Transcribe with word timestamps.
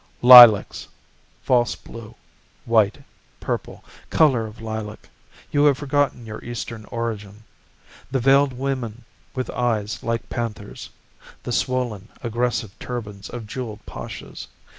Lilacs, 0.23 0.87
False 1.43 1.75
blue, 1.75 2.15
White, 2.65 3.03
Purple, 3.39 3.83
Color 4.09 4.47
of 4.47 4.59
lilac, 4.59 5.07
You 5.51 5.65
have 5.65 5.77
forgotten 5.77 6.25
your 6.25 6.43
Eastern 6.43 6.85
origin, 6.85 7.43
The 8.09 8.17
veiled 8.19 8.53
women 8.53 9.05
with 9.35 9.51
eyes 9.51 10.01
like 10.01 10.27
panthers, 10.27 10.89
The 11.43 11.51
swollen, 11.51 12.07
aggressive 12.23 12.73
turbans 12.79 13.29
of 13.29 13.45
jeweled 13.45 13.85
Pashas. 13.85 14.47